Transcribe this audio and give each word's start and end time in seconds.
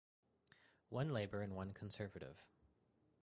One 0.89 1.13
Labour 1.13 1.43
and 1.43 1.55
one 1.55 1.73
Conservative. 1.73 2.41